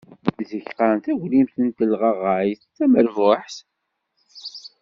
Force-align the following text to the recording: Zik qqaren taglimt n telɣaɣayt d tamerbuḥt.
Zik 0.49 0.65
qqaren 0.71 0.99
taglimt 1.05 1.55
n 1.65 1.67
telɣaɣayt 1.77 2.61
d 2.67 2.71
tamerbuḥt. 2.77 3.55